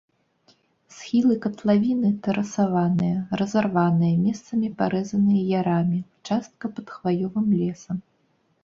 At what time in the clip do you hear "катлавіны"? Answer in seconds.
1.43-2.09